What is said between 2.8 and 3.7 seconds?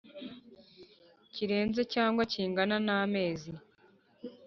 n amezi